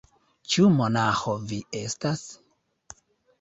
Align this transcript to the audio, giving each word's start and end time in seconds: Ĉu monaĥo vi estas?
Ĉu 0.53 0.63
monaĥo 0.79 1.35
vi 1.51 1.59
estas? 1.81 2.25